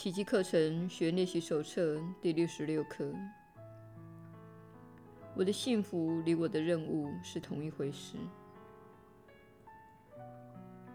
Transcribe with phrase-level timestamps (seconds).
[0.00, 3.12] 奇迹课程学练习手册第六十六课。
[5.34, 8.16] 我的幸福离我的任务是同一回事。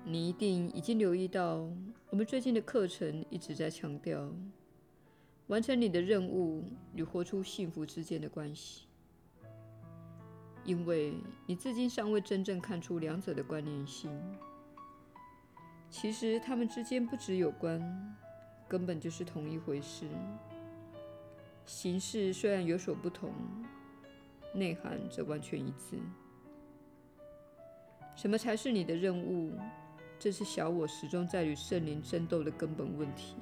[0.06, 1.70] 你一定已经留意到，
[2.12, 4.34] 我们最近的课程一直在强调，
[5.48, 6.64] 完成你的任务
[6.96, 8.88] 与活出幸福之间的关系。
[10.64, 11.14] 因为
[11.46, 14.10] 你至今尚未真正看出两者的关联性。
[15.90, 17.82] 其实它们之间不只有关，
[18.74, 20.08] 根本就是同一回事。
[21.64, 23.32] 形式虽然有所不同，
[24.52, 26.00] 内涵则完全一致。
[28.16, 29.54] 什么才是你的任务？
[30.18, 33.36] 这是小我始终在与圣灵争斗的根本问题。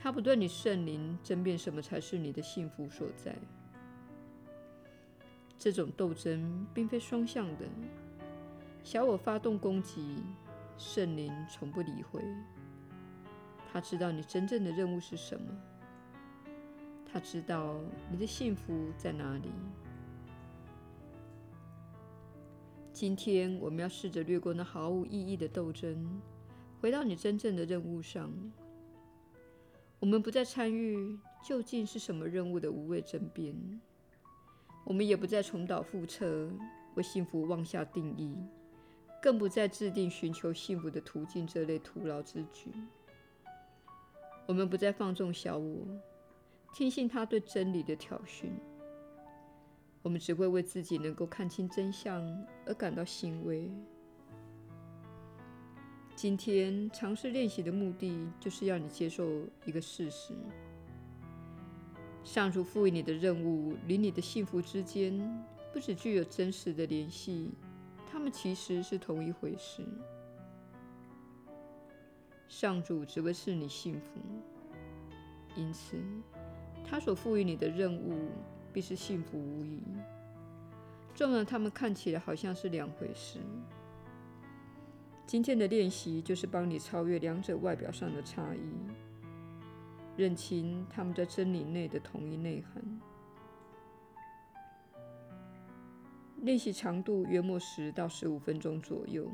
[0.00, 3.36] 他不断与圣灵争辩什么才是你的幸福所在。
[5.58, 7.66] 这种斗争并非双向的。
[8.82, 10.24] 小我发动攻击，
[10.78, 12.22] 圣灵从不理会。
[13.72, 15.46] 他知道你真正的任务是什么。
[17.04, 17.76] 他知道
[18.10, 19.50] 你的幸福在哪里。
[22.92, 26.20] 今天我们要试着略过那毫无意义的斗争，
[26.80, 28.32] 回到你真正的任务上。
[29.98, 33.54] 我们不再参与究竟是什么任务的无谓争辩，
[34.84, 36.50] 我们也不再重蹈覆辙，
[36.94, 38.36] 为幸福妄下定义，
[39.22, 42.70] 更不再制定寻求幸福的途径这类徒劳之举。
[44.46, 45.84] 我们不再放纵小我，
[46.72, 48.46] 听信他对真理的挑衅。
[50.02, 52.22] 我们只会为自己能够看清真相
[52.64, 53.68] 而感到欣慰。
[56.14, 59.26] 今天尝试练习的目的，就是要你接受
[59.64, 60.32] 一个事实：
[62.22, 65.18] 上主赋予你的任务与你的幸福之间，
[65.72, 67.50] 不只具有真实的联系，
[68.08, 69.84] 它们其实是同一回事。
[72.48, 74.20] 上主只会赐你幸福，
[75.54, 75.96] 因此，
[76.84, 78.30] 他所赋予你的任务。
[78.72, 79.82] 必是幸福无疑，
[81.14, 83.40] 纵然他们看起来好像是两回事。
[85.26, 88.60] 今天的练习就是帮你超越两者外表上的差异，
[90.14, 93.00] 认清他们在真理内的同一内涵。
[96.42, 99.26] 练习长度约莫十到十五分钟左右。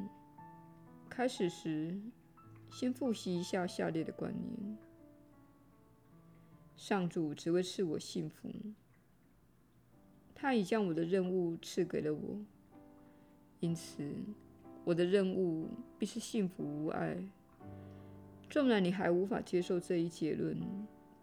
[1.10, 2.00] 开始时，
[2.72, 4.78] 先复习一下下列的观念：
[6.74, 8.50] 上主只会赐我幸福。
[10.34, 12.40] 他已将我的任务赐给了我，
[13.60, 14.10] 因此
[14.84, 15.68] 我的任务
[15.98, 17.22] 必是幸福无碍。
[18.48, 20.58] 纵然你还无法接受这一结论，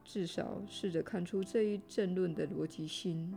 [0.05, 3.35] 至少试着看出这一正论的逻辑性。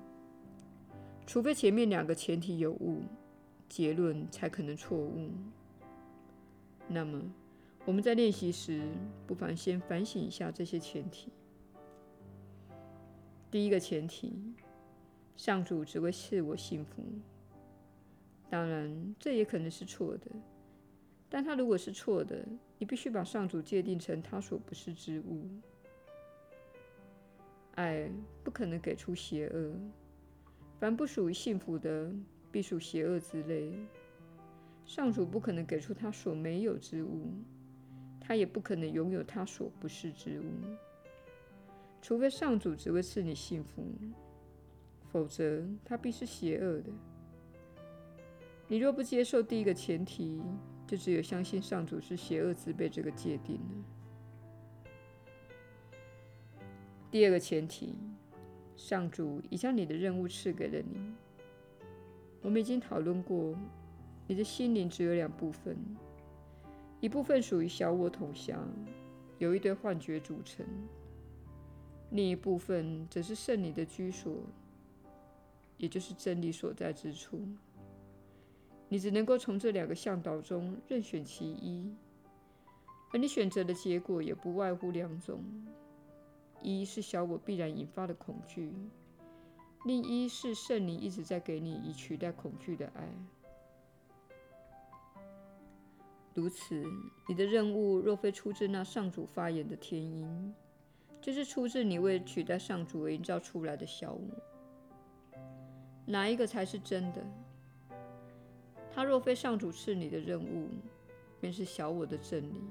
[1.26, 3.02] 除非前面两个前提有误，
[3.70, 5.30] 结论才可能错误。
[6.88, 7.22] 那么
[7.84, 8.82] 我们在练习时，
[9.26, 11.30] 不妨先反省一下这些前提。
[13.50, 14.54] 第一个前提。
[15.34, 17.02] 上主只会赐我幸福，
[18.50, 20.26] 当然这也可能是错的。
[21.28, 22.46] 但他如果是错的，
[22.78, 25.48] 你必须把上主界定成他所不是之物。
[27.74, 28.08] 爱
[28.44, 29.74] 不可能给出邪恶，
[30.78, 32.12] 凡不属于幸福的，
[32.52, 33.72] 必属邪恶之类。
[34.84, 37.32] 上主不可能给出他所没有之物，
[38.24, 40.44] 他也不可能拥有他所不是之物，
[42.00, 43.84] 除非上主只会赐你幸福。
[45.10, 46.90] 否则，他必是邪恶的。
[48.68, 50.40] 你若不接受第一个前提，
[50.86, 53.84] 就只有相信上主是邪恶之辈这个界定了。
[57.10, 57.98] 第二个前提，
[58.76, 61.12] 上主已将你的任务赐给了你。
[62.40, 63.54] 我们已经讨论过，
[64.26, 65.76] 你的心灵只有两部分，
[67.02, 68.56] 一部分属于小我统辖，
[69.38, 70.64] 由一堆幻觉组成；
[72.10, 74.32] 另一部分则是圣灵的居所。
[75.78, 77.40] 也就是真理所在之处，
[78.88, 81.92] 你只能够从这两个向导中任选其一，
[83.12, 85.42] 而你选择的结果也不外乎两种：
[86.62, 88.72] 一是小我必然引发的恐惧，
[89.84, 93.08] 另一是圣灵一直在给你以取代恐惧的爱。
[96.34, 96.82] 如此，
[97.28, 100.54] 你的任务若非出自那上主发言的天音，
[101.20, 104.20] 就是出自你为取代上主而营造出来的小我。
[106.06, 107.22] 哪一个才是真的？
[108.94, 110.68] 他若非上主赐你的任务，
[111.40, 112.62] 便是小我的真理。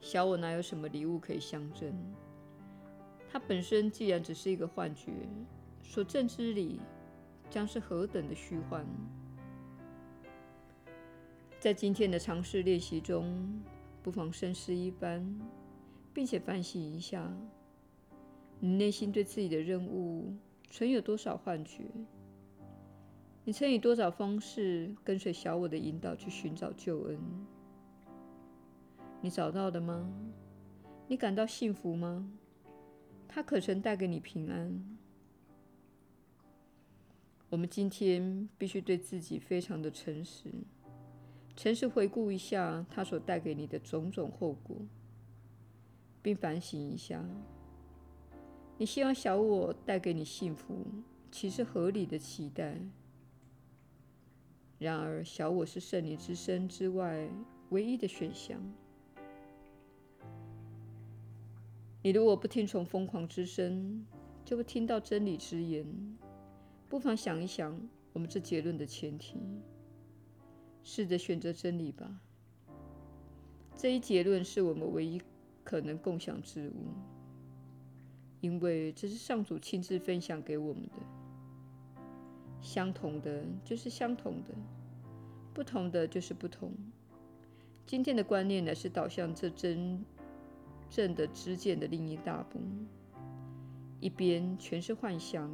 [0.00, 1.92] 小我哪有什么礼物可以相争？
[3.30, 5.12] 它本身既然只是一个幻觉，
[5.82, 6.80] 所证之理
[7.50, 8.86] 将是何等的虚幻！
[11.66, 13.60] 在今天的尝试练习中，
[14.00, 15.36] 不妨深思一番，
[16.14, 17.28] 并且反省一下，
[18.60, 20.32] 你内心对自己的任务
[20.70, 21.82] 存有多少幻觉？
[23.42, 27.18] 你曾以多少方式跟随小我的引导去寻找救恩？
[29.20, 30.08] 你找到的吗？
[31.08, 32.30] 你感到幸福吗？
[33.26, 34.98] 它可曾带给你平安？
[37.50, 40.52] 我们今天必须对自己非常的诚实，
[41.56, 44.76] 诚实回顾一下它所带给你的种种后果，
[46.20, 47.24] 并反省一下：
[48.76, 50.84] 你希望小我带给你幸福，
[51.30, 52.78] 其实合理的期待？
[54.78, 57.26] 然而，小我是圣灵之声之外
[57.70, 58.60] 唯一的选项。
[62.02, 64.04] 你如果不听从疯狂之声，
[64.44, 65.86] 就会听到真理之言。
[66.86, 67.80] 不妨想一想，
[68.12, 69.40] 我们这结论的前提，
[70.88, 72.20] 试着选择真理吧。
[73.76, 75.20] 这一结论是我们唯一
[75.64, 76.94] 可能共享之物，
[78.40, 80.92] 因为这是上主亲自分享给我们的。
[82.60, 84.54] 相同的就是相同的，
[85.52, 86.72] 不同的就是不同。
[87.84, 90.04] 今天的观念乃是导向这真
[90.88, 92.60] 正的知见的另一大步，
[93.98, 95.50] 一边全是幻象。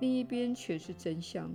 [0.00, 1.50] 另一边全是真相。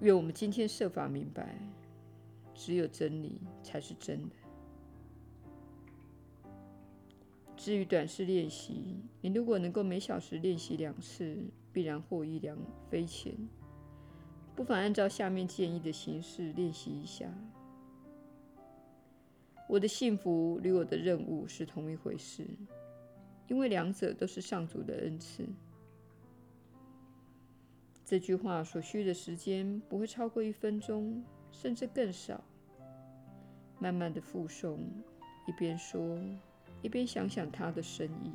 [0.00, 1.58] 愿我们今天设法明白，
[2.54, 4.36] 只有真理才是真的。
[7.56, 11.36] 至于短视练习，你如果能够每小时练习两次，
[11.72, 12.56] 必然获益良
[12.88, 13.34] 匪浅。
[14.56, 17.30] 不妨按照下面建议的形式练习一下。
[19.68, 22.46] 我的幸福与我的任务是同一回事。
[23.48, 25.44] 因为两者都是上主的恩赐。
[28.10, 31.22] 这句话所需的时间不会超过一分钟，
[31.52, 32.42] 甚至更少。
[33.78, 34.80] 慢慢的复诵，
[35.46, 36.18] 一边说，
[36.82, 38.32] 一边想想它的深意。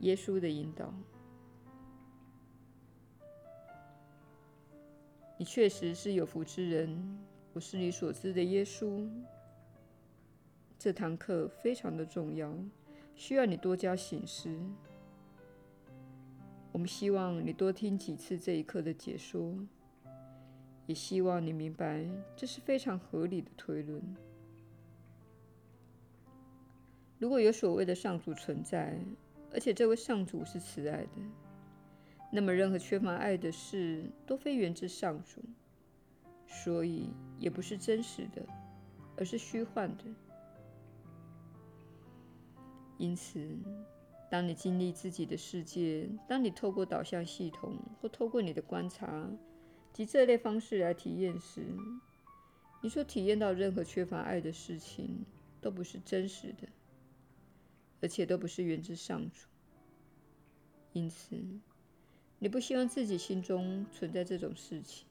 [0.00, 0.92] 耶稣的引导，
[5.38, 7.16] 你确实是有福之人。
[7.52, 9.08] 我是你所知的耶稣。
[10.76, 12.52] 这堂课非常的重要，
[13.14, 14.58] 需要你多加省思。
[16.74, 19.54] 我们希望你多听几次这一课的解说，
[20.86, 22.04] 也希望你明白
[22.34, 24.02] 这是非常合理的推论。
[27.20, 28.98] 如果有所谓的上主存在，
[29.52, 31.10] 而且这位上主是慈爱的，
[32.32, 35.40] 那么任何缺乏爱的事都非源自上主，
[36.48, 38.44] 所以也不是真实的，
[39.16, 40.02] 而是虚幻的。
[42.98, 43.48] 因此，
[44.34, 49.30] 当你经历自己的世界，当你透过导向系统或透过你的观察
[49.92, 51.64] 及这类方式来体验时，
[52.82, 55.24] 你所体验到任何缺乏爱的事情
[55.60, 56.66] 都不是真实的，
[58.00, 59.46] 而且都不是源自上主。
[60.92, 61.36] 因此，
[62.40, 65.06] 你不希望自己心中存在这种事情。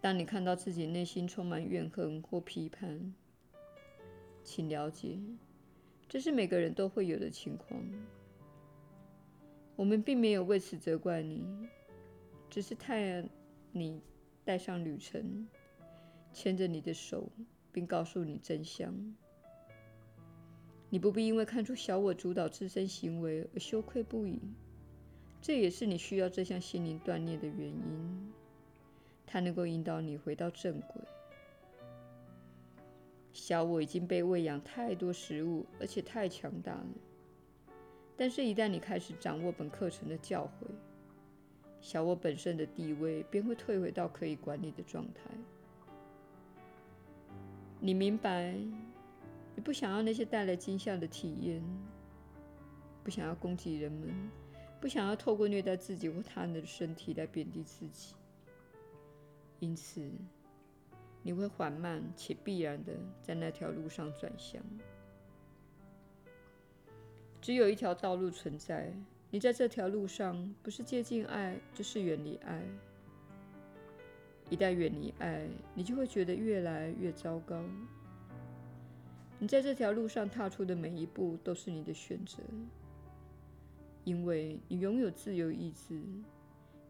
[0.00, 3.14] 当你看到自己内心充满怨恨或批判，
[4.42, 5.20] 请了解。
[6.08, 7.80] 这是每个人都会有的情况。
[9.74, 11.44] 我们并没有为此责怪你，
[12.48, 13.22] 只是带
[13.72, 14.00] 你
[14.44, 15.46] 带上旅程，
[16.32, 17.30] 牵着你的手，
[17.72, 18.94] 并告诉你真相。
[20.88, 24.40] 你不必因为看出小我主导自身行为而羞愧不已，
[25.42, 28.32] 这也是你需要这项心灵锻炼的原因。
[29.26, 31.02] 它能够引导你回到正轨。
[33.36, 36.86] 小我已经被喂养太多食物，而且太强大了。
[38.16, 40.70] 但是，一旦你开始掌握本课程的教诲，
[41.82, 45.30] 小我本身的地位便会退回到可以管理的状态。
[47.78, 48.54] 你明白，
[49.54, 51.62] 你不想要那些带来惊吓的体验，
[53.04, 54.30] 不想要攻击人们，
[54.80, 58.14] 不想要透过虐待自己或他人的身体来贬低自己。
[59.60, 60.10] 因此，
[61.26, 64.62] 你会缓慢且必然地在那条路上转向。
[67.40, 68.92] 只有一条道路存在，
[69.28, 72.62] 你在这条路上不是接近爱，就是远离爱。
[74.50, 77.60] 一旦远离爱，你就会觉得越来越糟糕。
[79.40, 82.40] 你在这条路上踏出的每一步都是你的选择，
[84.04, 86.00] 因为你拥有自由意志，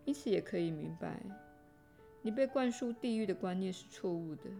[0.04, 1.22] 因此也可以明白。
[2.26, 4.50] 你被灌输地狱的观念是错误的。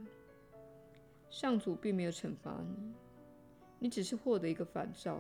[1.29, 2.95] 上主并没有惩罚你，
[3.81, 5.19] 你只是获得一个反照，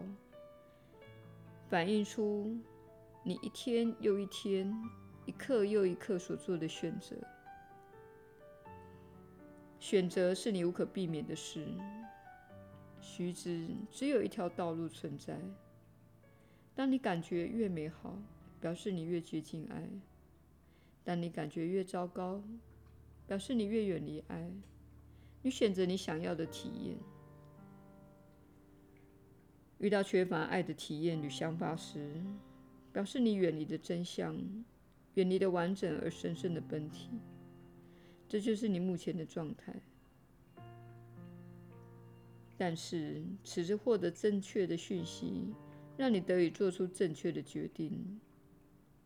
[1.68, 2.56] 反映出
[3.24, 4.72] 你一天又一天、
[5.24, 7.16] 一刻又一刻所做的选择。
[9.80, 11.66] 选择是你无可避免的事。
[13.00, 15.36] 须知，只有一条道路存在。
[16.76, 18.16] 当你感觉越美好，
[18.60, 19.82] 表示你越接近爱；
[21.06, 22.42] 当你感觉越糟糕，
[23.28, 24.50] 表示你越远离爱。
[25.40, 26.96] 你选择你想要的体验。
[29.78, 32.20] 遇到缺乏爱的体验与想法时，
[32.92, 34.36] 表示你远离的真相，
[35.14, 37.10] 远离的完整而神圣的本体。
[38.26, 39.72] 这就是你目前的状态。
[42.58, 45.54] 但是，此时获得正确的讯息，
[45.96, 48.20] 让你得以做出正确的决定，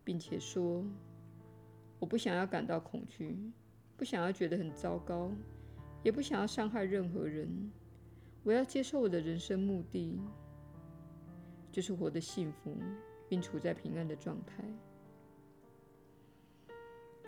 [0.03, 0.83] 并且说
[2.01, 3.39] ：“我不想要感到恐惧，
[3.97, 5.31] 不想要觉得很糟糕，
[6.03, 7.71] 也不想要伤害任何人。
[8.43, 10.19] 我要接受我的人生目的。”
[11.71, 12.77] 就是活得幸福，
[13.29, 14.65] 并处在平安的状态。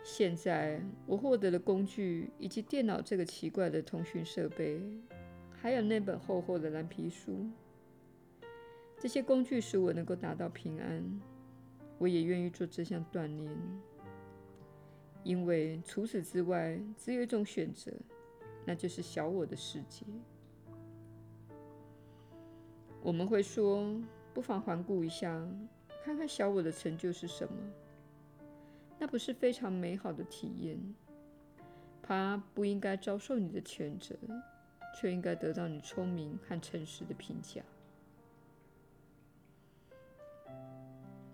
[0.03, 4.81] 现在，我获得了工具以及电脑这个奇怪的通讯设备，
[5.49, 7.49] 还有那本厚厚的蓝皮书。
[8.99, 11.21] 这些工具使我能够达到平安。
[11.97, 13.49] 我也愿意做这项锻炼，
[15.23, 17.91] 因为除此之外，只有一种选择，
[18.65, 20.05] 那就是小我的世界。
[23.01, 24.01] 我们会说。
[24.33, 25.29] 不妨环顾一下，
[26.03, 27.53] 看看小我的成就是什么？
[28.97, 30.95] 那不是非常美好的体验？
[32.01, 34.15] 它不应该遭受你的谴责，
[34.99, 37.61] 却应该得到你聪明和诚实的评价。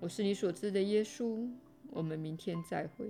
[0.02, 1.50] 我是你所知的耶稣。
[1.92, 3.08] 我们明天再会。